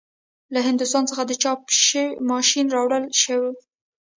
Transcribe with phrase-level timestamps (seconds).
[0.53, 1.59] له هندوستان څخه د چاپ
[2.29, 3.39] ماشین راوړل شو.